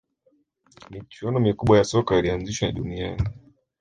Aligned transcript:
michuano 0.89 1.39
mikubwa 1.39 1.77
ya 1.77 1.83
soka 1.83 2.17
ilianzishwa 2.19 2.71
duniani 2.71 3.21